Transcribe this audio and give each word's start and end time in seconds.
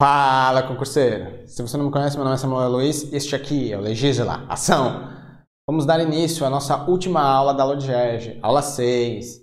Fala, 0.00 0.62
concurseiro! 0.62 1.48
Se 1.48 1.60
você 1.60 1.76
não 1.76 1.86
me 1.86 1.90
conhece, 1.90 2.14
meu 2.14 2.22
nome 2.22 2.36
é 2.36 2.38
Samuel 2.38 2.70
Luiz 2.70 3.12
este 3.12 3.34
aqui 3.34 3.72
é 3.72 3.76
o 3.76 3.80
Legisla 3.80 4.46
Ação! 4.48 5.10
Vamos 5.68 5.84
dar 5.84 5.98
início 5.98 6.46
à 6.46 6.50
nossa 6.50 6.88
última 6.88 7.20
aula 7.20 7.52
da 7.52 7.76
GEG, 7.80 8.38
aula 8.40 8.62
6. 8.62 9.40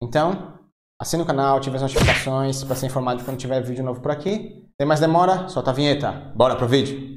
Então, 0.00 0.60
assine 1.02 1.24
o 1.24 1.26
canal, 1.26 1.56
ative 1.56 1.74
as 1.74 1.82
notificações 1.82 2.62
para 2.62 2.76
ser 2.76 2.86
informado 2.86 3.24
quando 3.24 3.36
tiver 3.36 3.60
vídeo 3.62 3.82
novo 3.82 4.00
por 4.00 4.12
aqui. 4.12 4.64
Sem 4.80 4.86
mais 4.86 5.00
demora, 5.00 5.48
solta 5.48 5.72
a 5.72 5.74
vinheta. 5.74 6.12
Bora 6.36 6.54
pro 6.54 6.68
vídeo! 6.68 7.15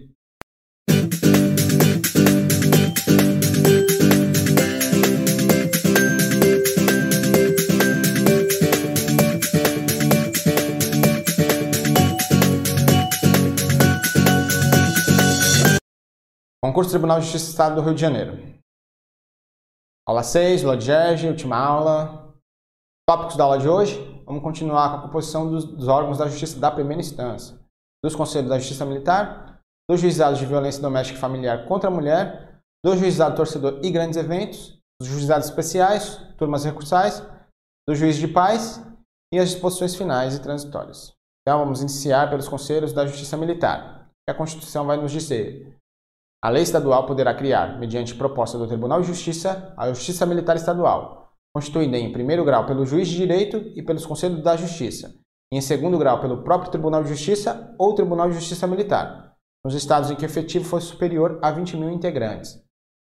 Concurso 16.70 16.92
Tribunal 16.92 17.20
de 17.20 17.26
Justiça 17.26 17.46
do 17.46 17.50
Estado 17.50 17.76
do 17.76 17.82
Rio 17.82 17.96
de 17.96 18.02
Janeiro. 18.02 18.38
Aula 20.08 20.22
6, 20.22 20.62
Lodgerge, 20.62 21.28
última 21.28 21.58
aula. 21.58 22.32
Tópicos 23.10 23.36
da 23.36 23.44
aula 23.44 23.58
de 23.58 23.68
hoje. 23.68 24.24
Vamos 24.24 24.44
continuar 24.44 24.92
com 24.92 24.98
a 24.98 25.02
composição 25.02 25.50
dos, 25.50 25.66
dos, 25.66 25.88
órgãos 25.88 26.20
da 26.20 26.28
Justiça 26.28 26.60
da 26.60 26.70
primeira 26.70 27.02
instância. 27.02 27.58
Dos 28.06 28.16
Conselhos 28.16 28.50
da 28.50 28.60
Justiça 28.60 28.86
Militar, 28.86 29.60
dos 29.90 30.00
Juizados 30.00 30.38
de 30.38 30.46
Violência 30.46 30.80
Doméstica 30.80 31.18
e 31.18 31.20
Familiar 31.20 31.68
contra 31.68 31.90
a 31.90 31.92
Mulher, 31.92 32.62
do 32.86 32.96
Juizado 32.96 33.36
Torcedor 33.36 33.80
e 33.84 33.90
Grandes 33.90 34.20
Eventos, 34.20 34.80
dos 35.02 35.10
Juizados 35.10 35.48
Especiais, 35.48 36.18
turmas 36.38 36.66
recursais, 36.66 37.24
do 37.88 37.96
Juiz 37.96 38.16
de 38.18 38.28
Paz 38.28 38.80
e 39.34 39.40
as 39.40 39.50
disposições 39.50 39.96
finais 39.96 40.36
e 40.36 40.40
transitórias. 40.40 41.14
Então, 41.42 41.62
vamos 41.62 41.82
iniciar 41.82 42.30
pelos 42.30 42.48
Conselhos 42.48 42.94
da 42.94 43.08
Justiça 43.08 43.36
Militar, 43.36 44.08
que 44.24 44.32
a 44.32 44.38
Constituição 44.38 44.86
vai 44.86 44.98
nos 44.98 45.12
dizer 45.12 45.79
a 46.42 46.50
lei 46.50 46.64
estadual 46.64 47.06
poderá 47.06 47.34
criar, 47.34 47.78
mediante 47.78 48.16
proposta 48.16 48.58
do 48.58 48.66
Tribunal 48.66 49.02
de 49.02 49.08
Justiça, 49.08 49.74
a 49.76 49.90
Justiça 49.90 50.26
Militar 50.26 50.56
Estadual, 50.56 51.34
constituída 51.54 51.98
em 51.98 52.14
primeiro 52.14 52.46
grau 52.46 52.66
pelo 52.66 52.86
juiz 52.86 53.10
de 53.10 53.18
direito 53.18 53.58
e 53.76 53.84
pelos 53.84 54.06
Conselhos 54.06 54.42
da 54.42 54.56
Justiça, 54.56 55.14
e 55.52 55.58
em 55.58 55.62
segundo 55.62 55.98
grau 55.98 56.22
pelo 56.22 56.42
próprio 56.42 56.72
Tribunal 56.72 57.04
de 57.04 57.10
Justiça 57.10 57.76
ou 57.78 57.94
Tribunal 57.94 58.30
de 58.30 58.36
Justiça 58.36 58.66
Militar, 58.68 59.34
nos 59.66 59.76
estados 59.76 60.10
em 60.10 60.16
que 60.16 60.24
o 60.24 60.28
efetivo 60.28 60.64
for 60.64 60.82
superior 60.82 61.40
a 61.42 61.52
20 61.52 61.76
mil 61.76 61.90
integrantes. 61.90 62.58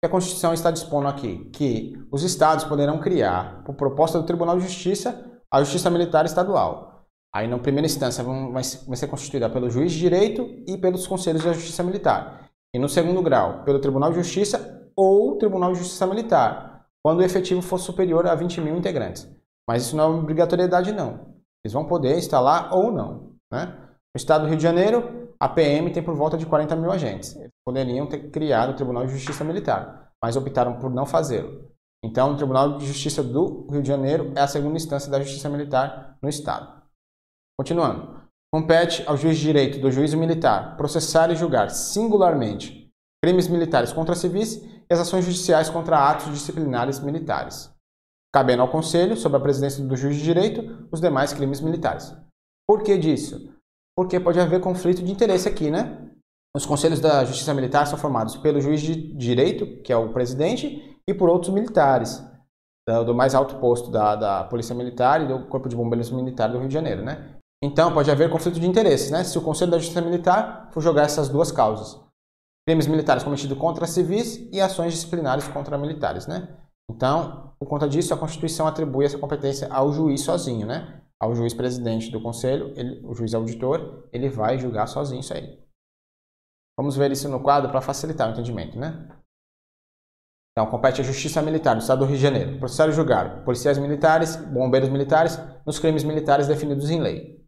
a 0.04 0.08
Constituição 0.10 0.52
está 0.52 0.70
dispondo 0.70 1.08
aqui 1.08 1.48
que 1.54 1.94
os 2.10 2.22
estados 2.22 2.64
poderão 2.64 2.98
criar, 2.98 3.64
por 3.64 3.74
proposta 3.76 4.18
do 4.18 4.26
Tribunal 4.26 4.58
de 4.58 4.64
Justiça, 4.64 5.40
a 5.50 5.60
Justiça 5.60 5.88
Militar 5.88 6.26
Estadual. 6.26 7.06
Aí, 7.34 7.48
na 7.48 7.58
primeira 7.58 7.86
instância, 7.86 8.22
vai 8.22 8.62
ser 8.62 9.06
constituída 9.06 9.48
pelo 9.48 9.70
juiz 9.70 9.90
de 9.90 10.00
direito 10.00 10.46
e 10.66 10.76
pelos 10.76 11.06
conselhos 11.06 11.44
da 11.44 11.54
Justiça 11.54 11.82
Militar 11.82 12.41
e 12.74 12.78
no 12.78 12.88
segundo 12.88 13.22
grau, 13.22 13.62
pelo 13.64 13.78
Tribunal 13.78 14.10
de 14.10 14.16
Justiça 14.16 14.88
ou 14.96 15.36
Tribunal 15.36 15.72
de 15.72 15.78
Justiça 15.78 16.06
Militar, 16.06 16.86
quando 17.04 17.20
o 17.20 17.22
efetivo 17.22 17.60
for 17.60 17.78
superior 17.78 18.26
a 18.26 18.34
20 18.34 18.60
mil 18.60 18.76
integrantes. 18.76 19.28
Mas 19.68 19.82
isso 19.82 19.96
não 19.96 20.04
é 20.04 20.16
obrigatoriedade, 20.18 20.92
não. 20.92 21.34
Eles 21.64 21.72
vão 21.72 21.86
poder 21.86 22.16
instalar 22.16 22.74
ou 22.74 22.90
não. 22.90 23.34
Né? 23.50 23.66
No 23.66 24.16
estado 24.16 24.42
do 24.42 24.48
Rio 24.48 24.56
de 24.56 24.62
Janeiro, 24.62 25.34
a 25.38 25.48
PM 25.48 25.92
tem 25.92 26.02
por 26.02 26.14
volta 26.14 26.36
de 26.36 26.46
40 26.46 26.74
mil 26.76 26.90
agentes. 26.90 27.36
Eles 27.36 27.50
poderiam 27.64 28.06
ter 28.06 28.30
criado 28.30 28.70
o 28.70 28.76
Tribunal 28.76 29.06
de 29.06 29.12
Justiça 29.12 29.44
Militar, 29.44 30.12
mas 30.22 30.36
optaram 30.36 30.78
por 30.78 30.90
não 30.90 31.04
fazê-lo. 31.04 31.70
Então, 32.04 32.32
o 32.32 32.36
Tribunal 32.36 32.78
de 32.78 32.86
Justiça 32.86 33.22
do 33.22 33.66
Rio 33.70 33.82
de 33.82 33.88
Janeiro 33.88 34.32
é 34.34 34.40
a 34.40 34.48
segunda 34.48 34.76
instância 34.76 35.10
da 35.10 35.20
Justiça 35.20 35.48
Militar 35.48 36.16
no 36.22 36.28
Estado. 36.28 36.82
Continuando. 37.58 38.21
Compete 38.54 39.02
ao 39.06 39.16
juiz 39.16 39.38
de 39.38 39.44
direito 39.44 39.80
do 39.80 39.90
juízo 39.90 40.18
militar 40.18 40.76
processar 40.76 41.30
e 41.30 41.36
julgar 41.36 41.70
singularmente 41.70 42.86
crimes 43.24 43.48
militares 43.48 43.94
contra 43.94 44.14
civis 44.14 44.56
e 44.56 44.92
as 44.92 45.00
ações 45.00 45.24
judiciais 45.24 45.70
contra 45.70 46.10
atos 46.10 46.30
disciplinares 46.30 47.00
militares, 47.00 47.72
cabendo 48.34 48.60
ao 48.60 48.70
Conselho, 48.70 49.16
sob 49.16 49.34
a 49.36 49.40
presidência 49.40 49.82
do 49.82 49.96
juiz 49.96 50.16
de 50.16 50.22
direito, 50.22 50.86
os 50.92 51.00
demais 51.00 51.32
crimes 51.32 51.62
militares. 51.62 52.14
Por 52.68 52.82
que 52.82 52.98
disso? 52.98 53.54
Porque 53.96 54.20
pode 54.20 54.38
haver 54.38 54.60
conflito 54.60 55.02
de 55.02 55.10
interesse 55.10 55.48
aqui, 55.48 55.70
né? 55.70 56.10
Os 56.54 56.66
conselhos 56.66 57.00
da 57.00 57.24
Justiça 57.24 57.54
Militar 57.54 57.86
são 57.86 57.98
formados 57.98 58.36
pelo 58.36 58.60
juiz 58.60 58.82
de 58.82 59.14
direito, 59.14 59.80
que 59.82 59.92
é 59.92 59.96
o 59.96 60.12
presidente, 60.12 60.98
e 61.08 61.14
por 61.14 61.30
outros 61.30 61.54
militares, 61.54 62.22
do 63.06 63.14
mais 63.14 63.34
alto 63.34 63.56
posto 63.56 63.90
da, 63.90 64.14
da 64.14 64.44
Polícia 64.44 64.74
Militar 64.74 65.22
e 65.22 65.28
do 65.28 65.46
Corpo 65.46 65.68
de 65.68 65.76
Bombeiros 65.76 66.10
Militar 66.10 66.48
do 66.48 66.58
Rio 66.58 66.68
de 66.68 66.74
Janeiro, 66.74 67.02
né? 67.02 67.31
Então, 67.62 67.94
pode 67.94 68.10
haver 68.10 68.28
conflito 68.28 68.58
de 68.58 68.66
interesses, 68.66 69.12
né? 69.12 69.22
Se 69.22 69.38
o 69.38 69.42
Conselho 69.42 69.70
da 69.70 69.78
Justiça 69.78 70.00
Militar 70.00 70.68
for 70.72 70.82
jogar 70.82 71.02
essas 71.02 71.28
duas 71.28 71.52
causas. 71.52 72.02
Crimes 72.66 72.88
militares 72.88 73.22
cometidos 73.22 73.56
contra 73.56 73.86
civis 73.86 74.48
e 74.52 74.60
ações 74.60 74.92
disciplinares 74.92 75.46
contra 75.46 75.78
militares, 75.78 76.26
né? 76.26 76.56
Então, 76.90 77.54
por 77.60 77.68
conta 77.68 77.88
disso, 77.88 78.12
a 78.12 78.16
Constituição 78.16 78.66
atribui 78.66 79.04
essa 79.04 79.18
competência 79.18 79.72
ao 79.72 79.92
juiz 79.92 80.22
sozinho, 80.22 80.66
né? 80.66 81.02
Ao 81.20 81.34
juiz 81.36 81.54
presidente 81.54 82.10
do 82.10 82.20
Conselho, 82.20 82.72
ele, 82.76 83.00
o 83.06 83.14
juiz 83.14 83.32
auditor, 83.32 84.08
ele 84.12 84.28
vai 84.28 84.58
julgar 84.58 84.88
sozinho 84.88 85.20
isso 85.20 85.32
aí. 85.32 85.62
Vamos 86.76 86.96
ver 86.96 87.12
isso 87.12 87.28
no 87.28 87.40
quadro 87.40 87.70
para 87.70 87.80
facilitar 87.80 88.28
o 88.28 88.32
entendimento, 88.32 88.76
né? 88.76 89.08
Então, 90.50 90.68
compete 90.68 91.00
à 91.00 91.04
Justiça 91.04 91.40
Militar 91.40 91.76
do 91.76 91.80
Estado 91.80 92.00
do 92.00 92.06
Rio 92.06 92.16
de 92.16 92.22
Janeiro 92.22 92.58
processar 92.58 92.88
e 92.88 92.92
julgar 92.92 93.44
policiais 93.44 93.78
militares, 93.78 94.34
bombeiros 94.36 94.88
militares, 94.88 95.38
nos 95.64 95.78
crimes 95.78 96.02
militares 96.02 96.48
definidos 96.48 96.90
em 96.90 97.00
lei. 97.00 97.41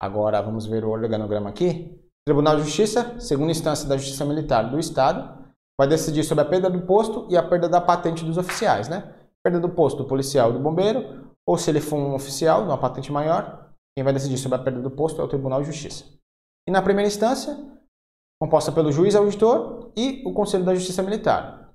Agora 0.00 0.42
vamos 0.42 0.66
ver 0.66 0.84
o 0.84 0.90
organograma 0.90 1.48
aqui. 1.48 1.98
Tribunal 2.26 2.56
de 2.56 2.64
Justiça, 2.64 3.18
segunda 3.20 3.52
instância 3.52 3.88
da 3.88 3.96
Justiça 3.96 4.24
Militar 4.24 4.70
do 4.70 4.78
Estado, 4.78 5.46
vai 5.78 5.88
decidir 5.88 6.24
sobre 6.24 6.42
a 6.42 6.46
perda 6.46 6.68
do 6.68 6.82
posto 6.82 7.26
e 7.30 7.36
a 7.36 7.42
perda 7.42 7.68
da 7.68 7.80
patente 7.80 8.24
dos 8.24 8.36
oficiais, 8.36 8.88
né? 8.88 9.14
Perda 9.44 9.60
do 9.60 9.68
posto 9.68 10.02
do 10.02 10.08
policial 10.08 10.50
e 10.50 10.52
do 10.54 10.58
bombeiro, 10.58 11.30
ou 11.46 11.56
se 11.56 11.70
ele 11.70 11.80
for 11.80 11.96
um 11.96 12.14
oficial, 12.14 12.64
uma 12.64 12.76
patente 12.76 13.12
maior, 13.12 13.70
quem 13.96 14.04
vai 14.04 14.12
decidir 14.12 14.36
sobre 14.38 14.58
a 14.58 14.62
perda 14.62 14.80
do 14.80 14.90
posto 14.90 15.20
é 15.20 15.24
o 15.24 15.28
Tribunal 15.28 15.60
de 15.60 15.68
Justiça. 15.68 16.04
E 16.68 16.70
na 16.70 16.82
primeira 16.82 17.06
instância, 17.06 17.56
composta 18.42 18.72
pelo 18.72 18.90
juiz 18.90 19.14
auditor 19.14 19.92
e 19.96 20.22
o 20.26 20.32
Conselho 20.34 20.64
da 20.64 20.74
Justiça 20.74 21.02
Militar. 21.02 21.70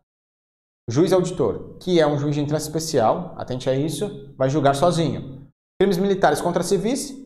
O 0.89 0.91
juiz 0.91 1.13
auditor, 1.13 1.77
que 1.79 1.99
é 1.99 2.05
um 2.05 2.19
juiz 2.19 2.35
de 2.35 2.41
entrância 2.41 2.67
especial, 2.67 3.33
atente 3.37 3.69
a 3.69 3.73
isso, 3.73 4.33
vai 4.37 4.49
julgar 4.49 4.75
sozinho. 4.75 5.47
Crimes 5.79 5.97
militares 5.97 6.41
contra 6.41 6.61
civis 6.61 7.20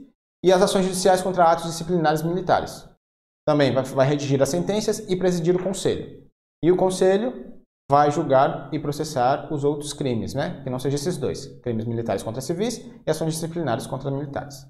e 0.46 0.54
as 0.54 0.62
ações 0.62 0.86
judiciais 0.86 1.24
contra 1.24 1.44
atos 1.44 1.66
disciplinares 1.66 2.22
militares. 2.22 2.88
Também 3.48 3.74
vai, 3.74 3.84
vai 3.84 4.08
redigir 4.08 4.40
as 4.44 4.50
sentenças 4.50 5.00
e 5.10 5.16
presidir 5.16 5.56
o 5.56 5.64
conselho. 5.64 6.24
E 6.64 6.72
o 6.72 6.78
conselho 6.78 7.52
vai 7.90 8.12
julgar 8.12 8.70
e 8.72 8.78
processar 8.78 9.52
os 9.52 9.64
outros 9.64 9.92
crimes, 9.92 10.36
né? 10.36 10.62
Que 10.64 10.70
não 10.70 10.78
sejam 10.78 10.98
esses 10.98 11.18
dois: 11.18 11.48
crimes 11.62 11.86
militares 11.86 12.22
contra 12.22 12.42
civis 12.42 12.78
e 12.78 13.10
ações 13.10 13.34
disciplinares 13.34 13.88
contra 13.88 14.12
militares. 14.12 14.68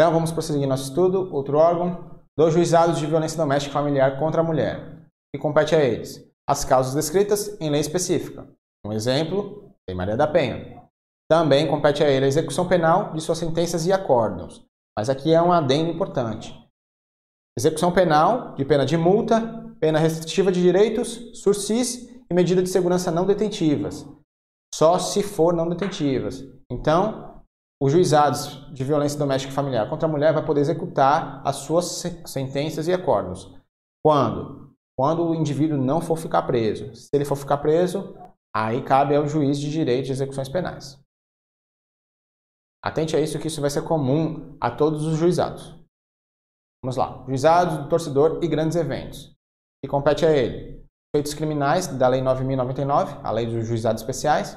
Então, 0.00 0.12
vamos 0.12 0.30
prosseguir 0.30 0.68
nosso 0.68 0.84
estudo. 0.84 1.34
Outro 1.34 1.58
órgão: 1.58 2.20
dos 2.38 2.54
juizados 2.54 2.98
de 3.00 3.06
violência 3.06 3.36
doméstica 3.36 3.72
familiar 3.72 4.20
contra 4.20 4.40
a 4.40 4.44
mulher, 4.44 5.04
que 5.34 5.40
compete 5.40 5.74
a 5.74 5.82
eles 5.82 6.24
as 6.48 6.64
causas 6.64 6.94
descritas 6.94 7.60
em 7.60 7.70
lei 7.70 7.80
específica. 7.80 8.48
Um 8.86 8.92
exemplo: 8.92 9.74
Lei 9.88 9.96
Maria 9.96 10.16
da 10.16 10.28
Penha. 10.28 10.79
Também 11.30 11.68
compete 11.68 12.02
a 12.02 12.10
ele 12.10 12.24
a 12.24 12.28
execução 12.28 12.66
penal 12.66 13.12
de 13.12 13.20
suas 13.20 13.38
sentenças 13.38 13.86
e 13.86 13.92
acordos. 13.92 14.66
Mas 14.98 15.08
aqui 15.08 15.32
é 15.32 15.40
um 15.40 15.52
adendo 15.52 15.88
importante. 15.88 16.52
Execução 17.56 17.92
penal 17.92 18.56
de 18.56 18.64
pena 18.64 18.84
de 18.84 18.96
multa, 18.96 19.72
pena 19.78 20.00
restritiva 20.00 20.50
de 20.50 20.60
direitos, 20.60 21.40
sursis 21.40 22.08
e 22.28 22.34
medida 22.34 22.60
de 22.60 22.68
segurança 22.68 23.12
não 23.12 23.26
detentivas. 23.26 24.04
Só 24.74 24.98
se 24.98 25.22
for 25.22 25.54
não 25.54 25.68
detentivas. 25.68 26.42
Então, 26.68 27.40
os 27.80 27.92
juizados 27.92 28.68
de 28.74 28.82
violência 28.82 29.16
doméstica 29.16 29.52
e 29.52 29.54
familiar 29.54 29.88
contra 29.88 30.08
a 30.08 30.10
mulher 30.10 30.34
vai 30.34 30.44
poder 30.44 30.62
executar 30.62 31.42
as 31.44 31.56
suas 31.56 32.04
sentenças 32.26 32.88
e 32.88 32.92
acordos. 32.92 33.56
Quando? 34.04 34.72
Quando 34.98 35.28
o 35.28 35.34
indivíduo 35.36 35.78
não 35.78 36.00
for 36.00 36.18
ficar 36.18 36.42
preso. 36.42 36.92
Se 36.96 37.08
ele 37.12 37.24
for 37.24 37.36
ficar 37.36 37.58
preso, 37.58 38.16
aí 38.54 38.82
cabe 38.82 39.14
ao 39.14 39.28
juiz 39.28 39.60
de 39.60 39.70
direito 39.70 40.06
de 40.06 40.12
execuções 40.12 40.48
penais. 40.48 40.99
Atente 42.82 43.14
a 43.14 43.20
isso, 43.20 43.38
que 43.38 43.48
isso 43.48 43.60
vai 43.60 43.70
ser 43.70 43.82
comum 43.82 44.56
a 44.60 44.70
todos 44.70 45.04
os 45.04 45.18
juizados. 45.18 45.78
Vamos 46.82 46.96
lá. 46.96 47.24
Juizados 47.26 47.78
do 47.78 47.88
torcedor 47.88 48.42
e 48.42 48.48
grandes 48.48 48.76
eventos. 48.76 49.34
Que 49.82 49.90
compete 49.90 50.24
a 50.24 50.30
ele. 50.30 50.82
Feitos 51.14 51.34
criminais 51.34 51.86
da 51.86 52.08
Lei 52.08 52.22
9.099, 52.22 53.20
a 53.22 53.30
Lei 53.30 53.46
dos 53.46 53.66
Juizados 53.66 54.00
Especiais. 54.00 54.56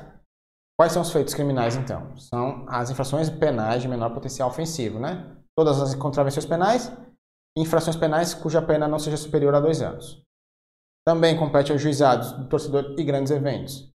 Quais 0.79 0.93
são 0.93 1.01
os 1.01 1.11
feitos 1.11 1.33
criminais, 1.33 1.75
então? 1.75 2.15
São 2.17 2.65
as 2.67 2.89
infrações 2.89 3.29
penais 3.29 3.81
de 3.81 3.87
menor 3.87 4.13
potencial 4.13 4.49
ofensivo, 4.49 4.99
né? 4.99 5.35
Todas 5.57 5.81
as 5.81 5.93
contravenções 5.95 6.45
penais 6.45 6.91
e 7.57 7.61
infrações 7.61 7.95
penais 7.95 8.33
cuja 8.33 8.61
pena 8.61 8.87
não 8.87 8.97
seja 8.97 9.17
superior 9.17 9.53
a 9.53 9.59
dois 9.59 9.81
anos. 9.81 10.21
Também 11.05 11.37
compete 11.37 11.71
aos 11.71 11.81
juizados 11.81 12.31
do 12.31 12.47
torcedor 12.47 12.95
e 12.97 13.03
grandes 13.03 13.31
eventos. 13.31 13.89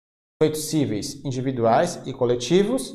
Feitos 0.43 0.65
cíveis 0.65 1.25
individuais 1.25 2.03
e 2.07 2.13
coletivos 2.13 2.93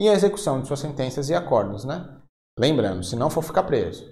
e 0.00 0.08
a 0.08 0.12
execução 0.12 0.60
de 0.60 0.68
suas 0.68 0.80
sentenças 0.80 1.28
e 1.28 1.34
acordos, 1.34 1.84
né? 1.84 2.20
Lembrando, 2.58 3.02
se 3.02 3.16
não 3.16 3.30
for 3.30 3.42
ficar 3.42 3.64
preso. 3.64 4.04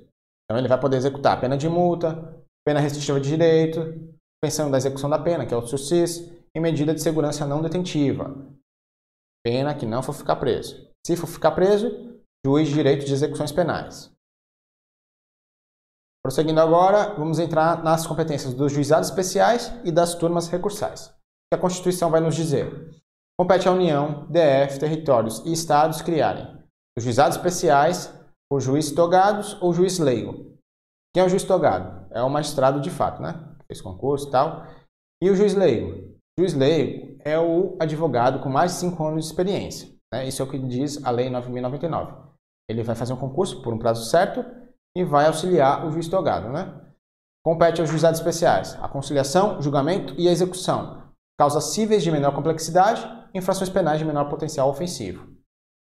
Então 0.44 0.58
ele 0.58 0.68
vai 0.68 0.78
poder 0.78 0.96
executar 0.96 1.40
pena 1.40 1.56
de 1.56 1.68
multa, 1.68 2.44
pena 2.64 2.80
restritiva 2.80 3.20
de 3.20 3.28
direito, 3.28 3.80
pensão 4.42 4.70
da 4.70 4.78
execução 4.78 5.10
da 5.10 5.18
pena, 5.18 5.46
que 5.46 5.54
é 5.54 5.56
o 5.56 5.66
SUSIS, 5.66 6.32
e 6.54 6.60
medida 6.60 6.94
de 6.94 7.02
segurança 7.02 7.46
não 7.46 7.60
detentiva, 7.60 8.34
pena 9.44 9.74
que 9.74 9.84
não 9.84 10.02
for 10.02 10.14
ficar 10.14 10.36
preso. 10.36 10.90
Se 11.06 11.16
for 11.16 11.26
ficar 11.26 11.52
preso, 11.52 12.20
juiz 12.44 12.68
de 12.68 12.74
direito 12.74 13.04
de 13.04 13.12
execuções 13.12 13.52
penais. 13.52 14.10
Prosseguindo 16.24 16.60
agora, 16.60 17.14
vamos 17.14 17.38
entrar 17.38 17.84
nas 17.84 18.06
competências 18.06 18.54
dos 18.54 18.72
juizados 18.72 19.08
especiais 19.08 19.72
e 19.84 19.92
das 19.92 20.14
turmas 20.14 20.48
recursais. 20.48 21.08
O 21.08 21.12
que 21.52 21.54
a 21.54 21.60
Constituição 21.60 22.10
vai 22.10 22.20
nos 22.20 22.34
dizer? 22.34 22.90
Compete 23.38 23.68
à 23.68 23.72
União, 23.72 24.26
DF, 24.30 24.78
territórios 24.80 25.42
e 25.44 25.52
estados 25.52 26.00
criarem 26.00 26.56
os 26.96 27.04
juizados 27.04 27.36
especiais 27.36 28.12
por 28.50 28.60
juiz 28.60 28.90
togados 28.90 29.60
ou 29.60 29.74
juiz 29.74 29.98
leigo. 29.98 30.56
Quem 31.14 31.22
é 31.22 31.26
o 31.26 31.28
juiz 31.28 31.44
togado? 31.44 32.06
É 32.10 32.22
o 32.22 32.30
magistrado 32.30 32.80
de 32.80 32.90
fato, 32.90 33.20
né? 33.20 33.34
Fez 33.66 33.82
concurso 33.82 34.28
e 34.28 34.30
tal. 34.30 34.66
E 35.22 35.30
o 35.30 35.36
juiz 35.36 35.54
leigo? 35.54 36.16
O 36.38 36.40
juiz 36.40 36.54
leigo 36.54 37.18
é 37.24 37.38
o 37.38 37.76
advogado 37.78 38.40
com 38.40 38.48
mais 38.48 38.72
de 38.72 38.78
5 38.78 39.04
anos 39.04 39.24
de 39.24 39.30
experiência. 39.30 39.90
Né? 40.12 40.26
Isso 40.26 40.40
é 40.40 40.44
o 40.44 40.48
que 40.48 40.58
diz 40.58 41.04
a 41.04 41.10
Lei 41.10 41.28
9.099. 41.28 42.14
Ele 42.70 42.82
vai 42.82 42.94
fazer 42.94 43.12
um 43.12 43.18
concurso 43.18 43.60
por 43.62 43.74
um 43.74 43.78
prazo 43.78 44.04
certo 44.06 44.44
e 44.96 45.04
vai 45.04 45.26
auxiliar 45.26 45.86
o 45.86 45.90
juiz 45.90 46.08
togado. 46.08 46.48
Né? 46.48 46.72
Compete 47.44 47.80
aos 47.80 47.90
juizados 47.90 48.18
especiais 48.18 48.78
a 48.80 48.88
conciliação, 48.88 49.60
julgamento 49.60 50.14
e 50.16 50.28
a 50.28 50.32
execução. 50.32 51.02
Causas 51.38 51.64
cíveis 51.64 52.02
de 52.02 52.10
menor 52.10 52.34
complexidade, 52.34 53.06
infrações 53.36 53.70
penais 53.70 53.98
de 53.98 54.04
menor 54.04 54.28
potencial 54.28 54.68
ofensivo. 54.68 55.26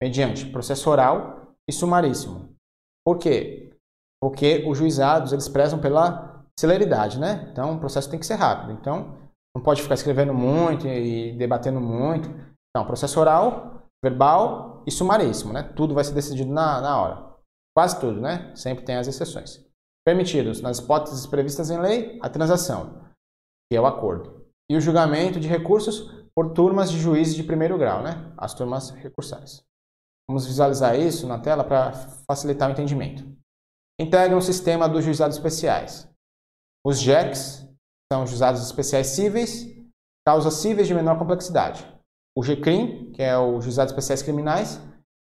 Mediante 0.01 0.45
processo 0.45 0.89
oral 0.89 1.53
e 1.69 1.73
sumaríssimo. 1.73 2.55
Por 3.05 3.17
quê? 3.17 3.73
Porque 4.21 4.65
os 4.67 4.77
juizados 4.77 5.33
eles 5.33 5.47
prezam 5.47 5.79
pela 5.79 6.45
celeridade, 6.59 7.19
né? 7.19 7.47
Então 7.51 7.75
o 7.75 7.79
processo 7.79 8.09
tem 8.09 8.19
que 8.19 8.25
ser 8.25 8.35
rápido. 8.35 8.73
Então 8.73 9.17
não 9.55 9.63
pode 9.63 9.81
ficar 9.81 9.95
escrevendo 9.95 10.33
muito 10.33 10.87
e 10.87 11.33
debatendo 11.33 11.81
muito. 11.81 12.29
Então, 12.69 12.85
processo 12.85 13.19
oral, 13.19 13.83
verbal 14.03 14.83
e 14.85 14.91
sumaríssimo, 14.91 15.51
né? 15.51 15.63
Tudo 15.75 15.93
vai 15.93 16.03
ser 16.03 16.13
decidido 16.13 16.51
na, 16.51 16.79
na 16.81 17.01
hora. 17.01 17.29
Quase 17.75 17.99
tudo, 17.99 18.21
né? 18.21 18.55
Sempre 18.55 18.85
tem 18.85 18.95
as 18.95 19.07
exceções. 19.07 19.65
Permitidos, 20.05 20.61
nas 20.61 20.79
hipóteses 20.79 21.25
previstas 21.25 21.69
em 21.69 21.79
lei, 21.79 22.19
a 22.21 22.29
transação, 22.29 23.01
que 23.69 23.77
é 23.77 23.81
o 23.81 23.85
acordo. 23.85 24.45
E 24.69 24.77
o 24.77 24.81
julgamento 24.81 25.39
de 25.39 25.47
recursos 25.47 26.18
por 26.39 26.53
turmas 26.53 26.89
de 26.89 26.97
juízes 26.97 27.35
de 27.35 27.43
primeiro 27.43 27.77
grau, 27.77 28.01
né? 28.01 28.31
As 28.37 28.53
turmas 28.53 28.91
recursais. 28.91 29.61
Vamos 30.25 30.47
visualizar 30.47 30.97
isso 30.97 31.27
na 31.27 31.37
tela 31.37 31.65
para 31.65 31.91
facilitar 32.25 32.69
o 32.69 32.71
entendimento. 32.71 33.29
Integram 33.99 34.37
o 34.37 34.41
sistema 34.41 34.87
dos 34.87 35.03
juizados 35.03 35.35
especiais. 35.35 36.09
Os 36.87 36.97
JECs 36.97 37.67
são 38.09 38.25
juizados 38.25 38.61
especiais 38.61 39.07
cíveis, 39.07 39.67
causas 40.25 40.53
cíveis 40.53 40.87
de 40.87 40.93
menor 40.93 41.19
complexidade. 41.19 41.85
O 42.37 42.41
GCRIM, 42.41 43.11
que 43.11 43.21
é 43.21 43.37
o 43.37 43.59
Juizados 43.59 43.91
Especiais 43.91 44.21
Criminais, 44.21 44.79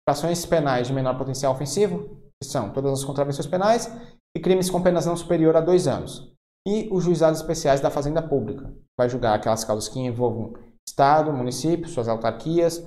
infrações 0.07 0.45
penais 0.45 0.87
de 0.87 0.93
menor 0.93 1.17
potencial 1.17 1.53
ofensivo, 1.53 2.21
que 2.41 2.47
são 2.47 2.71
todas 2.71 2.93
as 2.93 3.03
contravenções 3.03 3.47
penais, 3.47 3.91
e 4.33 4.39
crimes 4.39 4.69
com 4.69 4.81
penas 4.81 5.05
não 5.05 5.17
superior 5.17 5.57
a 5.57 5.61
dois 5.61 5.89
anos. 5.89 6.33
E 6.65 6.87
os 6.89 7.03
juizados 7.03 7.41
especiais 7.41 7.81
da 7.81 7.91
Fazenda 7.91 8.21
Pública, 8.21 8.73
vai 8.97 9.09
julgar 9.09 9.35
aquelas 9.35 9.65
causas 9.65 9.89
que 9.89 9.99
envolvam 9.99 10.70
Estado, 10.87 11.31
município, 11.31 11.87
suas 11.87 12.07
autarquias, 12.07 12.85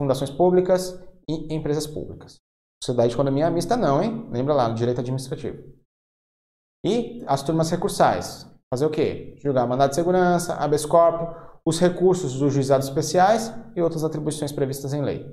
fundações 0.00 0.30
públicas 0.30 1.00
e 1.28 1.54
empresas 1.54 1.86
públicas. 1.86 2.36
Sociedade 2.82 3.08
de 3.08 3.14
economia 3.14 3.50
mista 3.50 3.76
não, 3.76 4.02
hein? 4.02 4.28
Lembra 4.30 4.54
lá, 4.54 4.68
direito 4.70 5.00
administrativo. 5.00 5.62
E 6.84 7.24
as 7.26 7.42
turmas 7.42 7.70
recursais. 7.70 8.46
Fazer 8.72 8.86
o 8.86 8.90
quê? 8.90 9.36
Julgar 9.42 9.66
mandado 9.66 9.90
de 9.90 9.96
segurança, 9.96 10.54
habeas 10.54 10.84
corpus, 10.84 11.36
os 11.66 11.80
recursos 11.80 12.38
dos 12.38 12.52
juizados 12.52 12.86
especiais 12.86 13.52
e 13.74 13.82
outras 13.82 14.04
atribuições 14.04 14.52
previstas 14.52 14.92
em 14.92 15.02
lei. 15.02 15.24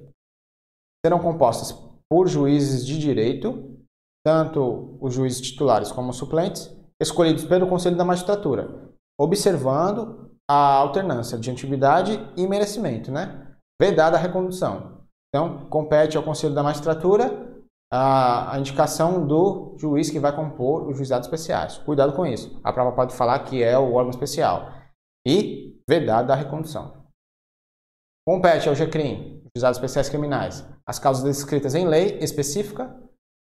Serão 1.05 1.19
compostas 1.19 1.77
por 2.09 2.27
juízes 2.27 2.85
de 2.85 2.97
direito, 2.97 3.77
tanto 4.25 4.97
os 5.01 5.13
juízes 5.13 5.41
titulares 5.41 5.91
como 5.91 6.09
os 6.09 6.17
suplentes, 6.17 6.73
escolhidos 7.01 7.43
pelo 7.43 7.67
Conselho 7.67 7.97
da 7.97 8.05
Magistratura, 8.05 8.91
observando 9.19 10.31
a 10.49 10.75
alternância 10.75 11.37
de 11.37 11.49
antiguidade 11.49 12.19
e 12.35 12.47
merecimento, 12.47 13.11
né? 13.11 13.55
Vedada 13.81 14.17
a 14.17 14.19
recondução. 14.19 15.03
Então, 15.29 15.65
compete 15.69 16.15
ao 16.15 16.23
Conselho 16.23 16.53
da 16.53 16.61
Magistratura 16.61 17.53
a, 17.91 18.57
indicação 18.59 19.25
do 19.25 19.75
juiz 19.77 20.09
que 20.09 20.19
vai 20.19 20.35
compor 20.35 20.87
os 20.87 20.97
juizados 20.97 21.27
especiais. 21.27 21.77
Cuidado 21.77 22.13
com 22.13 22.25
isso. 22.25 22.59
A 22.63 22.73
prova 22.73 22.91
pode 22.91 23.15
falar 23.15 23.39
que 23.39 23.63
é 23.63 23.77
o 23.77 23.93
órgão 23.93 24.09
especial. 24.09 24.71
E 25.25 25.79
vedada 25.87 26.33
a 26.33 26.35
recondução. 26.35 27.03
Compete 28.27 28.69
ao 28.69 28.75
GCRIM, 28.75 29.43
juizados 29.55 29.77
especiais 29.77 30.09
criminais, 30.09 30.65
as 30.87 30.97
causas 30.97 31.23
descritas 31.23 31.75
em 31.75 31.87
lei 31.87 32.17
específica. 32.19 32.95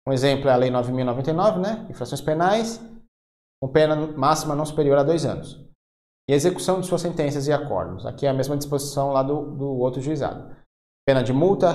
Um 0.08 0.14
exemplo 0.14 0.50
é 0.50 0.54
a 0.54 0.56
Lei 0.56 0.72
9.099, 0.72 1.60
né? 1.60 1.88
Infrações 1.90 2.22
penais, 2.22 2.82
com 3.62 3.70
pena 3.70 3.96
máxima 3.96 4.56
não 4.56 4.66
superior 4.66 4.98
a 4.98 5.04
dois 5.04 5.26
anos. 5.26 5.69
E 6.30 6.32
execução 6.32 6.80
de 6.80 6.86
suas 6.86 7.02
sentenças 7.02 7.48
e 7.48 7.52
acordos. 7.52 8.06
Aqui 8.06 8.28
é 8.28 8.30
a 8.30 8.34
mesma 8.36 8.56
disposição 8.56 9.12
lá 9.12 9.24
do, 9.24 9.56
do 9.56 9.66
outro 9.80 10.00
juizado. 10.00 10.56
Pena 11.04 11.24
de 11.24 11.34
multa, 11.34 11.74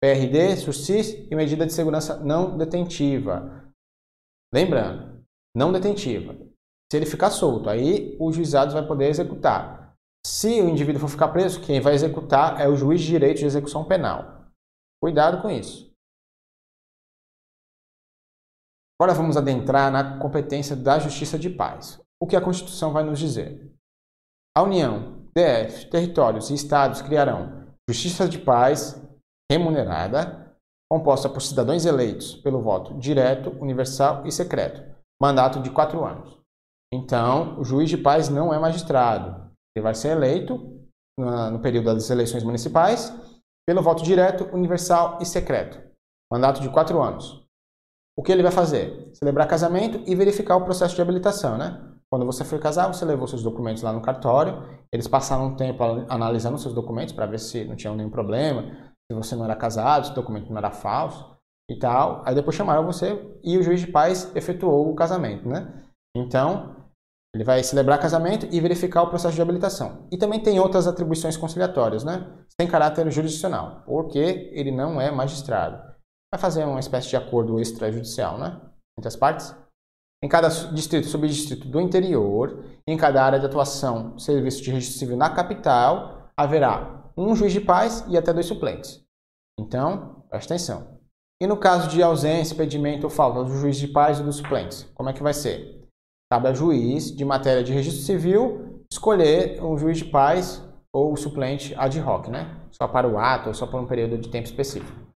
PRD, 0.00 0.56
SUSIS 0.58 1.26
e 1.28 1.34
medida 1.34 1.66
de 1.66 1.72
segurança 1.72 2.16
não 2.22 2.56
detentiva. 2.56 3.68
Lembrando, 4.54 5.24
não 5.56 5.72
detentiva. 5.72 6.36
Se 6.88 6.96
ele 6.96 7.04
ficar 7.04 7.30
solto, 7.30 7.68
aí 7.68 8.16
o 8.20 8.30
juizado 8.30 8.72
vai 8.72 8.86
poder 8.86 9.08
executar. 9.08 9.96
Se 10.24 10.60
o 10.62 10.68
indivíduo 10.68 11.00
for 11.00 11.08
ficar 11.08 11.28
preso, 11.32 11.60
quem 11.66 11.80
vai 11.80 11.94
executar 11.94 12.60
é 12.60 12.68
o 12.68 12.76
juiz 12.76 13.00
de 13.00 13.08
direito 13.08 13.38
de 13.38 13.46
execução 13.46 13.84
penal. 13.84 14.46
Cuidado 15.02 15.42
com 15.42 15.50
isso. 15.50 15.92
Agora 19.00 19.18
vamos 19.18 19.36
adentrar 19.36 19.90
na 19.90 20.20
competência 20.20 20.76
da 20.76 20.96
justiça 21.00 21.36
de 21.36 21.50
paz. 21.50 22.00
O 22.22 22.26
que 22.28 22.36
a 22.36 22.40
Constituição 22.40 22.92
vai 22.92 23.02
nos 23.02 23.18
dizer? 23.18 23.75
A 24.56 24.62
União, 24.62 25.28
DF, 25.36 25.90
territórios 25.90 26.48
e 26.48 26.54
estados 26.54 27.02
criarão 27.02 27.66
justiça 27.86 28.26
de 28.26 28.38
paz 28.38 28.98
remunerada, 29.52 30.56
composta 30.90 31.28
por 31.28 31.42
cidadãos 31.42 31.84
eleitos 31.84 32.36
pelo 32.36 32.62
voto 32.62 32.94
direto, 32.98 33.50
universal 33.60 34.26
e 34.26 34.32
secreto, 34.32 34.82
mandato 35.20 35.60
de 35.60 35.70
quatro 35.70 36.02
anos. 36.06 36.40
Então, 36.90 37.60
o 37.60 37.64
juiz 37.64 37.90
de 37.90 37.98
paz 37.98 38.30
não 38.30 38.54
é 38.54 38.58
magistrado. 38.58 39.50
Ele 39.76 39.82
vai 39.82 39.94
ser 39.94 40.08
eleito 40.12 40.80
no 41.20 41.60
período 41.60 41.92
das 41.92 42.08
eleições 42.08 42.42
municipais 42.42 43.12
pelo 43.68 43.82
voto 43.82 44.02
direto, 44.02 44.44
universal 44.54 45.18
e 45.20 45.26
secreto, 45.26 45.78
mandato 46.32 46.62
de 46.62 46.70
quatro 46.70 47.02
anos. 47.02 47.44
O 48.18 48.22
que 48.22 48.32
ele 48.32 48.42
vai 48.42 48.52
fazer? 48.52 49.10
Celebrar 49.12 49.46
casamento 49.46 50.02
e 50.10 50.14
verificar 50.14 50.56
o 50.56 50.64
processo 50.64 50.94
de 50.94 51.02
habilitação, 51.02 51.58
né? 51.58 51.92
Quando 52.16 52.24
você 52.24 52.46
foi 52.46 52.58
casar, 52.58 52.86
você 52.86 53.04
levou 53.04 53.28
seus 53.28 53.42
documentos 53.42 53.82
lá 53.82 53.92
no 53.92 54.00
cartório, 54.00 54.62
eles 54.90 55.06
passaram 55.06 55.48
um 55.48 55.54
tempo 55.54 55.84
analisando 56.08 56.56
seus 56.56 56.72
documentos 56.72 57.12
para 57.12 57.26
ver 57.26 57.38
se 57.38 57.62
não 57.66 57.76
tinha 57.76 57.94
nenhum 57.94 58.08
problema, 58.08 58.62
se 59.06 59.14
você 59.14 59.36
não 59.36 59.44
era 59.44 59.54
casado, 59.54 60.06
se 60.06 60.12
o 60.12 60.14
documento 60.14 60.48
não 60.48 60.56
era 60.56 60.70
falso 60.70 61.36
e 61.70 61.78
tal. 61.78 62.22
Aí 62.24 62.34
depois 62.34 62.56
chamaram 62.56 62.86
você 62.86 63.22
e 63.44 63.58
o 63.58 63.62
juiz 63.62 63.82
de 63.82 63.88
paz 63.88 64.34
efetuou 64.34 64.90
o 64.90 64.94
casamento, 64.94 65.46
né? 65.46 65.84
Então, 66.16 66.74
ele 67.34 67.44
vai 67.44 67.62
celebrar 67.62 68.00
casamento 68.00 68.48
e 68.50 68.62
verificar 68.62 69.02
o 69.02 69.10
processo 69.10 69.34
de 69.34 69.42
habilitação. 69.42 70.08
E 70.10 70.16
também 70.16 70.42
tem 70.42 70.58
outras 70.58 70.86
atribuições 70.86 71.36
conciliatórias, 71.36 72.02
né? 72.02 72.26
Sem 72.58 72.66
caráter 72.66 73.10
jurisdicional, 73.10 73.82
porque 73.84 74.50
ele 74.54 74.70
não 74.70 74.98
é 74.98 75.10
magistrado. 75.10 75.76
Vai 76.32 76.40
fazer 76.40 76.64
uma 76.64 76.80
espécie 76.80 77.10
de 77.10 77.16
acordo 77.16 77.60
extrajudicial, 77.60 78.38
né? 78.38 78.58
Entre 78.98 79.06
as 79.06 79.16
partes. 79.16 79.54
Em 80.26 80.28
cada 80.28 80.48
distrito, 80.48 81.06
subdistrito 81.06 81.68
do 81.68 81.80
interior, 81.80 82.64
em 82.84 82.96
cada 82.96 83.22
área 83.24 83.38
de 83.38 83.46
atuação, 83.46 84.18
serviço 84.18 84.60
de 84.60 84.72
registro 84.72 84.98
civil 84.98 85.16
na 85.16 85.30
capital, 85.30 86.32
haverá 86.36 87.12
um 87.16 87.36
juiz 87.36 87.52
de 87.52 87.60
paz 87.60 88.04
e 88.08 88.18
até 88.18 88.32
dois 88.32 88.46
suplentes. 88.46 89.00
Então, 89.56 90.24
preste 90.28 90.52
atenção. 90.52 90.98
E 91.40 91.46
no 91.46 91.56
caso 91.56 91.88
de 91.88 92.02
ausência, 92.02 92.54
impedimento 92.54 93.04
ou 93.04 93.10
falta 93.10 93.44
do 93.44 93.56
juiz 93.56 93.76
de 93.76 93.86
paz 93.86 94.18
e 94.18 94.24
dos 94.24 94.38
suplentes, 94.38 94.82
como 94.96 95.08
é 95.08 95.12
que 95.12 95.22
vai 95.22 95.32
ser? 95.32 95.86
Cabe 96.28 96.48
ao 96.48 96.56
juiz 96.56 97.14
de 97.14 97.24
matéria 97.24 97.62
de 97.62 97.72
registro 97.72 98.02
civil 98.02 98.84
escolher 98.90 99.62
um 99.62 99.78
juiz 99.78 99.98
de 99.98 100.06
paz 100.06 100.60
ou 100.92 101.16
suplente 101.16 101.72
ad 101.78 102.00
hoc, 102.00 102.26
né? 102.26 102.62
Só 102.72 102.88
para 102.88 103.06
o 103.06 103.16
ato 103.16 103.50
ou 103.50 103.54
só 103.54 103.64
por 103.64 103.80
um 103.80 103.86
período 103.86 104.18
de 104.18 104.28
tempo 104.28 104.46
específico. 104.46 105.06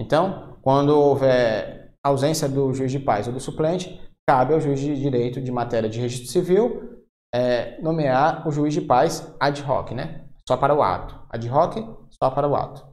Então, 0.00 0.56
quando 0.62 0.98
houver 0.98 1.92
ausência 2.02 2.48
do 2.48 2.72
juiz 2.72 2.90
de 2.90 3.00
paz 3.00 3.26
ou 3.26 3.34
do 3.34 3.40
suplente, 3.40 4.05
cabe 4.28 4.52
ao 4.52 4.60
juiz 4.60 4.80
de 4.80 5.00
direito 5.00 5.40
de 5.40 5.52
matéria 5.52 5.88
de 5.88 6.00
registro 6.00 6.30
civil 6.30 7.04
é, 7.34 7.80
nomear 7.80 8.46
o 8.46 8.50
juiz 8.50 8.74
de 8.74 8.80
paz 8.80 9.34
ad 9.38 9.62
hoc, 9.62 9.92
né? 9.92 10.24
Só 10.48 10.56
para 10.56 10.74
o 10.74 10.82
ato. 10.82 11.14
Ad 11.30 11.48
hoc, 11.48 11.76
só 12.10 12.30
para 12.30 12.48
o 12.48 12.56
ato. 12.56 12.86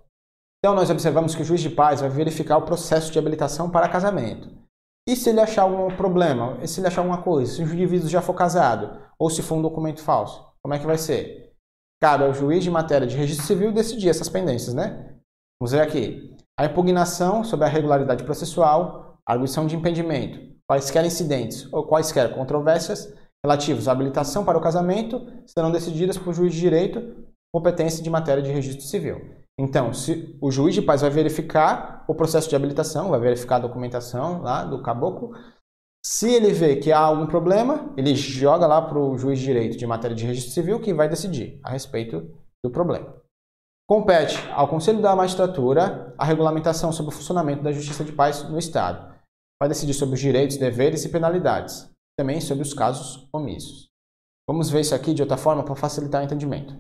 Então, 0.60 0.76
nós 0.76 0.90
observamos 0.90 1.36
que 1.36 1.42
o 1.42 1.46
juiz 1.46 1.62
de 1.62 1.70
paz 1.70 2.02
vai 2.02 2.10
verificar 2.10 2.58
o 2.58 2.62
processo 2.64 3.12
de 3.12 3.20
habilitação 3.20 3.70
para 3.70 3.90
casamento. 3.90 4.50
E 5.08 5.16
se 5.16 5.30
ele 5.30 5.42
achar 5.42 5.64
algum 5.64 5.94
problema? 5.96 6.58
E 6.62 6.68
se 6.68 6.80
ele 6.80 6.88
achar 6.88 7.02
alguma 7.02 7.22
coisa? 7.22 7.54
Se 7.54 7.62
o 7.62 7.74
indivíduo 7.74 8.08
já 8.10 8.22
for 8.22 8.34
casado? 8.34 9.02
Ou 9.20 9.30
se 9.30 9.42
for 9.42 9.56
um 9.56 9.62
documento 9.62 10.02
falso? 10.02 10.46
Como 10.62 10.74
é 10.74 10.80
que 10.80 10.86
vai 10.86 10.98
ser? 10.98 11.54
Cabe 12.02 12.24
ao 12.24 12.34
juiz 12.34 12.64
de 12.64 12.72
matéria 12.72 13.06
de 13.06 13.18
registro 13.18 13.46
civil 13.46 13.74
decidir 13.74 14.10
essas 14.10 14.30
pendências, 14.30 14.74
né? 14.74 15.18
Vamos 15.60 15.74
ver 15.74 15.82
aqui. 15.82 16.36
A 16.58 16.66
impugnação 16.66 17.44
sobre 17.44 17.66
a 17.66 17.70
regularidade 17.70 18.24
processual, 18.24 19.20
a 19.26 19.34
arguição 19.34 19.68
de 19.68 19.76
impedimento, 19.76 20.53
quaisquer 20.74 21.06
incidentes 21.06 21.72
ou 21.72 21.86
quaisquer 21.86 22.34
controvérsias 22.34 23.14
relativos 23.46 23.88
à 23.88 23.92
habilitação 23.92 24.44
para 24.44 24.58
o 24.58 24.62
casamento 24.62 25.28
serão 25.46 25.72
decididas 25.72 26.18
por 26.18 26.34
juiz 26.34 26.54
de 26.54 26.60
direito 26.60 27.24
competência 27.54 28.04
de 28.04 28.10
matéria 28.10 28.42
de 28.42 28.52
registro 28.52 28.84
civil. 28.84 29.22
Então, 29.60 29.94
se 29.94 30.36
o 30.42 30.50
juiz 30.50 30.74
de 30.74 30.82
paz 30.82 31.02
vai 31.02 31.12
verificar 31.12 32.04
o 32.08 32.16
processo 32.16 32.50
de 32.50 32.56
habilitação, 32.56 33.10
vai 33.10 33.20
verificar 33.20 33.58
a 33.58 33.60
documentação 33.60 34.42
lá 34.42 34.64
do 34.64 34.82
caboclo, 34.82 35.34
se 36.04 36.34
ele 36.34 36.52
vê 36.52 36.78
que 36.78 36.92
há 36.92 37.00
algum 37.00 37.28
problema, 37.28 37.94
ele 37.96 38.16
joga 38.16 38.66
lá 38.66 38.82
para 38.82 38.98
o 38.98 39.16
juiz 39.16 39.38
de 39.38 39.46
direito 39.46 39.78
de 39.78 39.86
matéria 39.86 40.16
de 40.16 40.26
registro 40.26 40.52
civil 40.52 40.80
que 40.80 40.94
vai 40.94 41.08
decidir 41.08 41.60
a 41.64 41.70
respeito 41.70 42.28
do 42.66 42.72
problema. 42.72 43.16
Compete 43.88 44.40
ao 44.52 44.68
Conselho 44.68 45.02
da 45.02 45.16
Magistratura 45.16 46.16
a 46.18 46.26
regulamentação 46.26 46.92
sobre 46.92 47.14
o 47.14 47.16
funcionamento 47.16 47.62
da 47.62 47.72
Justiça 47.72 48.04
de 48.04 48.12
Paz 48.12 48.42
no 48.50 48.58
Estado. 48.58 49.13
Vai 49.64 49.70
decidir 49.70 49.94
sobre 49.94 50.16
os 50.16 50.20
direitos, 50.20 50.58
deveres 50.58 51.06
e 51.06 51.10
penalidades, 51.10 51.90
também 52.20 52.42
sobre 52.42 52.64
os 52.64 52.74
casos 52.74 53.30
omissos. 53.32 53.88
Vamos 54.46 54.70
ver 54.70 54.82
isso 54.82 54.94
aqui 54.94 55.14
de 55.14 55.22
outra 55.22 55.38
forma 55.38 55.64
para 55.64 55.74
facilitar 55.74 56.22
o 56.22 56.26
entendimento. 56.26 56.78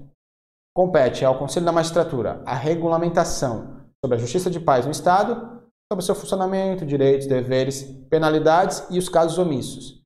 Compete 0.75 1.23
ao 1.23 1.39
Conselho 1.39 1.65
da 1.65 1.71
Magistratura 1.71 2.43
a 2.45 2.53
regulamentação 2.53 3.87
sobre 4.03 4.17
a 4.17 4.19
justiça 4.19 4.51
de 4.51 4.59
paz 4.59 4.83
no 4.83 4.91
Estado, 4.91 5.63
sobre 5.89 6.03
seu 6.03 6.13
funcionamento, 6.13 6.85
direitos, 6.85 7.25
deveres, 7.25 7.83
penalidades 8.09 8.85
e 8.89 8.99
os 8.99 9.07
casos 9.07 9.37
omissos. 9.37 10.01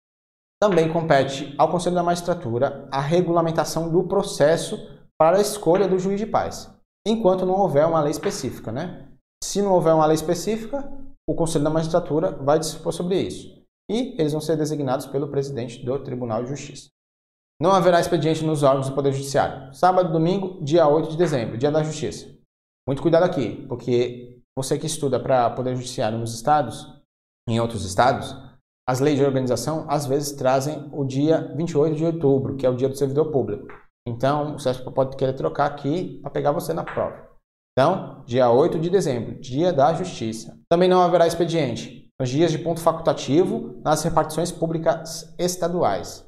Também 0.61 0.93
compete 0.93 1.55
ao 1.57 1.71
Conselho 1.71 1.95
da 1.95 2.03
Magistratura 2.03 2.87
a 2.91 3.01
regulamentação 3.01 3.89
do 3.89 4.03
processo 4.03 4.77
para 5.19 5.37
a 5.37 5.41
escolha 5.41 5.87
do 5.87 5.97
juiz 5.97 6.19
de 6.19 6.27
paz, 6.27 6.71
enquanto 7.07 7.43
não 7.43 7.55
houver 7.55 7.87
uma 7.87 8.01
lei 8.01 8.11
específica. 8.11 8.71
Né? 8.71 9.07
Se 9.43 9.63
não 9.63 9.73
houver 9.73 9.95
uma 9.95 10.05
lei 10.05 10.13
específica, 10.13 10.87
o 11.27 11.35
Conselho 11.35 11.63
da 11.63 11.69
Magistratura 11.69 12.31
vai 12.31 12.57
dispor 12.57 12.93
sobre 12.93 13.19
isso. 13.21 13.61
E 13.89 14.15
eles 14.19 14.31
vão 14.31 14.41
ser 14.41 14.55
designados 14.55 15.05
pelo 15.05 15.27
presidente 15.27 15.83
do 15.83 15.99
Tribunal 15.99 16.43
de 16.43 16.49
Justiça. 16.49 16.89
Não 17.59 17.71
haverá 17.71 17.99
expediente 17.99 18.45
nos 18.45 18.63
órgãos 18.63 18.89
do 18.89 18.95
Poder 18.95 19.11
Judiciário. 19.11 19.73
Sábado, 19.73 20.11
domingo, 20.11 20.63
dia 20.63 20.87
8 20.87 21.09
de 21.09 21.17
dezembro, 21.17 21.57
dia 21.57 21.71
da 21.71 21.83
Justiça. 21.83 22.33
Muito 22.87 23.01
cuidado 23.01 23.23
aqui, 23.23 23.65
porque 23.67 24.39
você 24.55 24.77
que 24.77 24.85
estuda 24.85 25.19
para 25.19 25.49
Poder 25.49 25.75
Judiciário 25.75 26.17
nos 26.17 26.33
estados, 26.33 26.87
em 27.49 27.59
outros 27.59 27.83
estados, 27.83 28.35
as 28.87 28.99
leis 28.99 29.17
de 29.17 29.25
organização 29.25 29.85
às 29.89 30.05
vezes 30.05 30.31
trazem 30.33 30.89
o 30.93 31.03
dia 31.03 31.53
28 31.55 31.95
de 31.95 32.05
outubro, 32.05 32.55
que 32.55 32.65
é 32.65 32.69
o 32.69 32.75
dia 32.75 32.87
do 32.87 32.95
servidor 32.95 33.31
público. 33.31 33.67
Então, 34.07 34.55
o 34.55 34.59
CESP 34.59 34.89
pode 34.93 35.17
querer 35.17 35.33
trocar 35.33 35.65
aqui 35.65 36.19
para 36.21 36.31
pegar 36.31 36.53
você 36.53 36.73
na 36.73 36.83
prova. 36.83 37.26
Então, 37.77 38.23
dia 38.25 38.49
8 38.49 38.79
de 38.79 38.89
dezembro, 38.89 39.39
dia 39.39 39.71
da 39.71 39.93
Justiça. 39.93 40.57
Também 40.67 40.89
não 40.89 40.99
haverá 40.99 41.27
expediente 41.27 42.09
nos 42.19 42.27
dias 42.27 42.51
de 42.51 42.57
ponto 42.57 42.81
facultativo 42.81 43.79
nas 43.83 44.01
repartições 44.01 44.51
públicas 44.51 45.31
estaduais. 45.37 46.27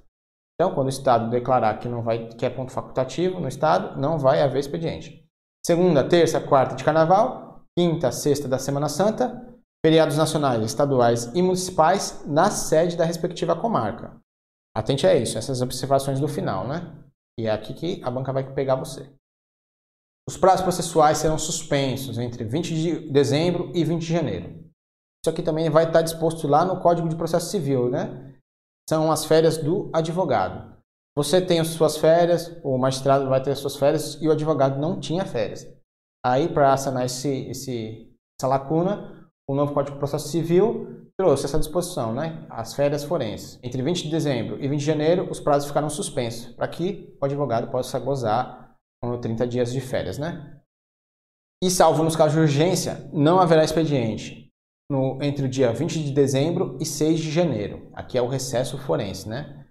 Então, 0.53 0.75
quando 0.75 0.86
o 0.86 0.91
Estado 0.91 1.32
declarar 1.32 1.79
que 1.79 1.88
não 1.88 2.03
vai 2.03 2.27
que 2.27 2.46
é 2.46 2.51
ponto 2.51 2.72
facultativo 2.72 3.39
no 3.39 3.48
Estado, 3.48 4.00
não 4.00 4.20
vai 4.20 4.44
haver 4.44 4.60
expediente. 4.60 5.25
Segunda, 5.65 6.08
terça, 6.08 6.39
quarta 6.39 6.75
de 6.75 6.84
Carnaval, 6.84 7.63
quinta, 7.75 8.12
sexta 8.12 8.48
da 8.48 8.60
Semana 8.60 8.88
Santa, 8.88 9.44
feriados 9.84 10.18
nacionais, 10.18 10.62
estaduais 10.63 11.32
e 11.34 11.41
municipais 11.41 12.24
na 12.27 12.51
sede 12.51 12.96
da 12.96 13.06
respectiva 13.06 13.56
comarca. 13.56 14.15
Atente 14.77 15.08
a 15.08 15.15
isso, 15.15 15.36
essas 15.36 15.63
observações 15.63 16.20
do 16.20 16.27
final, 16.27 16.68
né? 16.68 16.94
E 17.39 17.48
é 17.48 17.51
aqui 17.51 17.74
que 17.74 18.03
a 18.03 18.12
banca 18.12 18.32
vai 18.32 18.53
pegar 18.53 18.75
você. 18.75 19.12
Os 20.29 20.38
prazos 20.38 20.62
processuais 20.62 21.17
serão 21.17 21.39
suspensos 21.39 22.19
entre 22.19 22.43
20 22.43 22.75
de 22.75 23.09
dezembro 23.09 23.71
e 23.74 23.83
20 23.83 24.00
de 24.00 24.13
janeiro. 24.13 24.63
Isso 25.25 25.29
aqui 25.31 25.41
também 25.41 25.71
vai 25.71 25.86
estar 25.86 26.03
disposto 26.03 26.48
lá 26.48 26.63
no 26.63 26.79
Código 26.79 27.09
de 27.09 27.15
Processo 27.15 27.50
Civil, 27.50 27.89
né? 27.89 28.36
são 28.88 29.12
as 29.12 29.25
férias 29.25 29.57
do 29.57 29.89
advogado. 29.91 30.77
Você 31.17 31.41
tem 31.41 31.59
as 31.59 31.69
suas 31.69 31.98
férias, 31.98 32.55
o 32.63 32.77
magistrado 32.77 33.27
vai 33.27 33.41
ter 33.41 33.50
as 33.50 33.57
suas 33.57 33.75
férias 33.75 34.19
e 34.21 34.27
o 34.27 34.31
advogado 34.31 34.79
não 34.79 35.00
tinha 35.00 35.25
férias. 35.25 35.67
Aí, 36.24 36.48
para 36.48 36.77
sanar 36.77 37.07
esse, 37.07 37.50
esse, 37.50 38.13
essa 38.39 38.48
lacuna, 38.48 39.27
o 39.50 39.55
novo 39.55 39.74
Código 39.74 39.95
de 39.95 40.00
Processo 40.00 40.27
Civil 40.27 41.09
trouxe 41.17 41.45
essa 41.45 41.57
disposição, 41.57 42.13
né? 42.13 42.45
As 42.51 42.75
férias 42.75 43.03
forenses. 43.03 43.57
Entre 43.63 43.81
20 43.81 44.03
de 44.03 44.12
dezembro 44.12 44.63
e 44.63 44.67
20 44.67 44.79
de 44.79 44.86
janeiro, 44.86 45.27
os 45.31 45.39
prazos 45.39 45.67
ficaram 45.67 45.89
suspensos, 45.89 46.53
para 46.53 46.67
que 46.67 47.17
o 47.19 47.25
advogado 47.25 47.71
possa 47.71 47.98
gozar 47.98 48.68
com 49.01 49.20
30 49.20 49.48
dias 49.48 49.72
de 49.72 49.82
férias, 49.82 50.18
né? 50.18 50.60
E 51.63 51.70
salvo 51.70 52.03
nos 52.03 52.15
casos 52.15 52.34
de 52.34 52.39
urgência, 52.39 53.10
não 53.12 53.39
haverá 53.39 53.63
expediente 53.63 54.50
no, 54.89 55.22
entre 55.22 55.46
o 55.46 55.50
dia 55.50 55.72
20 55.72 56.03
de 56.03 56.12
dezembro 56.12 56.77
e 56.79 56.86
6 56.86 57.20
de 57.20 57.32
janeiro. 57.32 57.89
Aqui 57.94 58.18
é 58.18 58.22
o 58.22 58.27
recesso 58.27 58.77
forense, 58.77 59.27
né? 59.27 59.65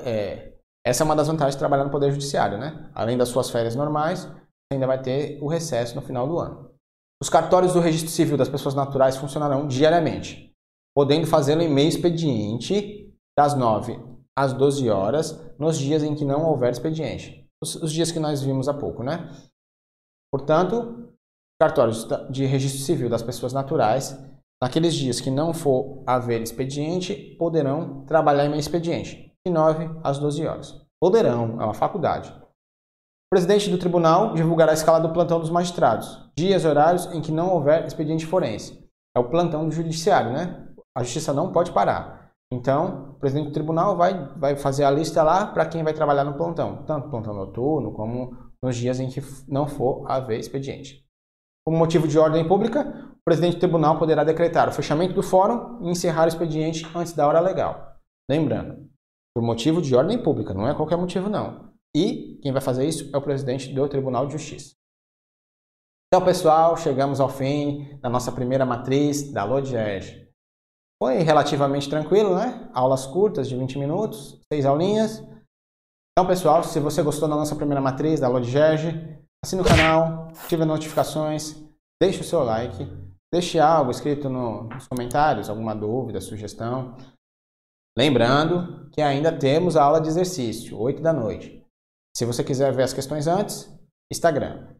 É, 0.00 0.52
essa 0.84 1.02
é 1.02 1.04
uma 1.04 1.14
das 1.14 1.28
vantagens 1.28 1.54
de 1.54 1.58
trabalhar 1.58 1.84
no 1.84 1.90
Poder 1.90 2.10
Judiciário, 2.10 2.58
né? 2.58 2.90
Além 2.94 3.16
das 3.16 3.28
suas 3.28 3.50
férias 3.50 3.76
normais, 3.76 4.24
você 4.24 4.74
ainda 4.74 4.86
vai 4.86 5.00
ter 5.00 5.38
o 5.42 5.48
recesso 5.48 5.94
no 5.94 6.02
final 6.02 6.26
do 6.26 6.38
ano. 6.38 6.70
Os 7.22 7.28
cartórios 7.28 7.72
do 7.72 7.80
registro 7.80 8.10
civil 8.10 8.36
das 8.36 8.48
pessoas 8.48 8.74
naturais 8.74 9.16
funcionarão 9.16 9.66
diariamente, 9.66 10.52
podendo 10.94 11.26
fazê-lo 11.26 11.62
em 11.62 11.72
meio 11.72 11.88
expediente 11.88 13.12
das 13.36 13.54
9 13.54 13.98
às 14.36 14.52
12 14.52 14.88
horas, 14.88 15.38
nos 15.58 15.78
dias 15.78 16.02
em 16.02 16.14
que 16.14 16.24
não 16.24 16.44
houver 16.44 16.70
expediente. 16.70 17.37
Os, 17.62 17.74
os 17.76 17.92
dias 17.92 18.10
que 18.10 18.20
nós 18.20 18.42
vimos 18.42 18.68
há 18.68 18.74
pouco, 18.74 19.02
né? 19.02 19.30
Portanto, 20.32 21.12
cartórios 21.60 22.06
de 22.30 22.44
registro 22.46 22.80
civil 22.82 23.08
das 23.08 23.22
pessoas 23.22 23.52
naturais 23.52 24.16
Naqueles 24.60 24.94
dias 24.94 25.20
que 25.20 25.30
não 25.30 25.54
for 25.54 26.02
haver 26.04 26.42
expediente, 26.42 27.36
poderão 27.38 28.04
trabalhar 28.04 28.44
em 28.44 28.48
meio 28.48 28.58
expediente, 28.58 29.32
de 29.46 29.52
9 29.52 29.88
às 30.02 30.18
12 30.18 30.46
horas. 30.46 30.84
Poderão, 31.00 31.60
é 31.60 31.64
uma 31.64 31.74
faculdade. 31.74 32.30
O 32.30 33.30
presidente 33.30 33.70
do 33.70 33.78
tribunal 33.78 34.34
divulgará 34.34 34.72
a 34.72 34.74
escala 34.74 34.98
do 34.98 35.12
plantão 35.12 35.38
dos 35.38 35.50
magistrados, 35.50 36.28
dias 36.36 36.64
e 36.64 36.66
horários 36.66 37.06
em 37.14 37.20
que 37.20 37.30
não 37.30 37.50
houver 37.50 37.86
expediente 37.86 38.26
forense. 38.26 38.84
É 39.16 39.20
o 39.20 39.28
plantão 39.30 39.64
do 39.64 39.70
judiciário, 39.70 40.32
né? 40.32 40.66
A 40.96 41.04
justiça 41.04 41.32
não 41.32 41.52
pode 41.52 41.70
parar. 41.70 42.17
Então, 42.52 43.10
o 43.10 43.14
presidente 43.20 43.48
do 43.48 43.52
tribunal 43.52 43.96
vai, 43.96 44.26
vai 44.36 44.56
fazer 44.56 44.84
a 44.84 44.90
lista 44.90 45.22
lá 45.22 45.46
para 45.46 45.66
quem 45.66 45.82
vai 45.82 45.92
trabalhar 45.92 46.24
no 46.24 46.34
plantão, 46.34 46.82
tanto 46.84 47.10
plantão 47.10 47.34
noturno 47.34 47.92
como 47.92 48.36
nos 48.62 48.76
dias 48.76 48.98
em 48.98 49.08
que 49.08 49.22
não 49.46 49.66
for 49.66 50.10
haver 50.10 50.40
expediente. 50.40 51.04
Como 51.66 51.76
motivo 51.76 52.08
de 52.08 52.18
ordem 52.18 52.48
pública, 52.48 53.12
o 53.12 53.24
presidente 53.24 53.56
do 53.56 53.60
tribunal 53.60 53.98
poderá 53.98 54.24
decretar 54.24 54.68
o 54.68 54.72
fechamento 54.72 55.12
do 55.12 55.22
fórum 55.22 55.84
e 55.84 55.90
encerrar 55.90 56.24
o 56.24 56.28
expediente 56.28 56.86
antes 56.94 57.12
da 57.12 57.26
hora 57.28 57.40
legal. 57.40 57.96
Lembrando, 58.30 58.88
por 59.34 59.42
motivo 59.42 59.82
de 59.82 59.94
ordem 59.94 60.22
pública, 60.22 60.54
não 60.54 60.66
é 60.66 60.74
qualquer 60.74 60.96
motivo 60.96 61.28
não. 61.28 61.72
E 61.94 62.38
quem 62.42 62.52
vai 62.52 62.62
fazer 62.62 62.86
isso 62.86 63.10
é 63.14 63.18
o 63.18 63.22
presidente 63.22 63.72
do 63.72 63.88
Tribunal 63.88 64.26
de 64.26 64.32
Justiça. 64.32 64.74
Então, 66.06 66.24
pessoal, 66.24 66.76
chegamos 66.76 67.20
ao 67.20 67.28
fim 67.28 67.98
da 68.00 68.08
nossa 68.08 68.32
primeira 68.32 68.64
matriz 68.64 69.30
da 69.30 69.44
LODGERG. 69.44 70.27
Foi 71.02 71.18
relativamente 71.18 71.88
tranquilo, 71.88 72.34
né? 72.34 72.68
Aulas 72.74 73.06
curtas 73.06 73.48
de 73.48 73.56
20 73.56 73.78
minutos, 73.78 74.40
seis 74.52 74.66
aulinhas. 74.66 75.22
Então, 76.12 76.26
pessoal, 76.26 76.64
se 76.64 76.80
você 76.80 77.02
gostou 77.02 77.28
da 77.28 77.36
nossa 77.36 77.54
primeira 77.54 77.80
matriz 77.80 78.18
da 78.18 78.28
LODGERG, 78.28 79.18
assine 79.44 79.62
o 79.62 79.64
canal, 79.64 80.28
ative 80.28 80.62
as 80.62 80.68
notificações, 80.68 81.54
deixe 82.02 82.20
o 82.20 82.24
seu 82.24 82.42
like, 82.42 82.84
deixe 83.32 83.60
algo 83.60 83.92
escrito 83.92 84.28
no, 84.28 84.64
nos 84.64 84.88
comentários, 84.88 85.48
alguma 85.48 85.76
dúvida, 85.76 86.20
sugestão. 86.20 86.96
Lembrando 87.96 88.90
que 88.90 89.00
ainda 89.00 89.30
temos 89.36 89.76
a 89.76 89.84
aula 89.84 90.00
de 90.00 90.08
exercício, 90.08 90.76
8 90.76 91.00
da 91.00 91.12
noite. 91.12 91.64
Se 92.16 92.24
você 92.24 92.42
quiser 92.42 92.74
ver 92.74 92.82
as 92.82 92.92
questões 92.92 93.28
antes, 93.28 93.72
Instagram. 94.12 94.74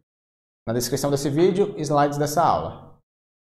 Na 0.66 0.75
descrição 0.75 1.10
desse 1.10 1.30
vídeo, 1.30 1.75
slides 1.78 2.18
dessa 2.18 2.42
aula. 2.42 2.88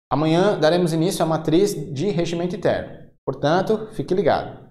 Amanhã 0.10 0.58
daremos 0.58 0.94
início 0.94 1.24
à 1.24 1.26
matriz 1.26 1.74
de 1.94 2.10
regimento 2.10 2.56
interno. 2.56 3.12
Portanto, 3.26 3.90
fique 3.92 4.14
ligado. 4.14 4.68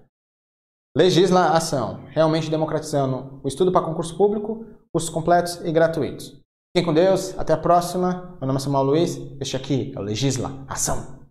Legislação, 0.97 2.05
realmente 2.07 2.49
democratizando 2.49 3.39
o 3.43 3.47
estudo 3.47 3.71
para 3.71 3.85
concurso 3.85 4.17
público, 4.17 4.65
cursos 4.91 5.11
completos 5.11 5.63
e 5.63 5.71
gratuitos. 5.71 6.41
Fiquem 6.75 6.85
com 6.85 6.93
Deus, 6.93 7.37
até 7.37 7.53
a 7.53 7.57
próxima. 7.57 8.35
Meu 8.41 8.47
nome 8.47 8.57
é 8.57 8.59
Samuel 8.59 8.83
Luiz, 8.83 9.17
este 9.39 9.55
aqui 9.55 9.93
é 9.95 9.99
o 9.99 10.01
Legisla 10.01 10.65
Ação. 10.67 11.16